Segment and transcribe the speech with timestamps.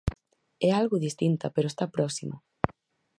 [0.67, 2.37] "É algo distinta, pero está próxima".